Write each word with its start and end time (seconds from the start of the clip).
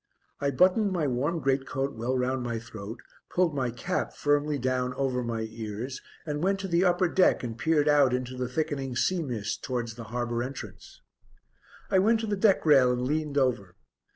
I 0.39 0.49
buttoned 0.49 0.91
my 0.91 1.05
warm 1.05 1.39
great 1.41 1.67
coat 1.67 1.93
well 1.93 2.17
round 2.17 2.41
my 2.41 2.57
throat, 2.57 3.01
pulled 3.29 3.53
my 3.53 3.69
cap 3.69 4.15
firmly 4.15 4.57
down 4.57 4.95
over 4.95 5.21
my 5.21 5.41
ears 5.41 6.01
and 6.25 6.43
went 6.43 6.57
to 6.61 6.67
the 6.67 6.83
upper 6.83 7.07
deck 7.07 7.43
and 7.43 7.55
peered 7.55 7.87
out 7.87 8.11
into 8.11 8.35
the 8.35 8.47
thickening 8.49 8.95
sea 8.95 9.21
mist 9.21 9.63
towards 9.63 9.93
the 9.93 10.05
harbour 10.05 10.41
entrance. 10.41 11.03
I 11.91 11.99
went 11.99 12.19
to 12.21 12.25
the 12.25 12.35
deck 12.35 12.65
rail 12.65 12.91
and 12.91 13.03
leaned 13.03 13.37
over. 13.37 13.75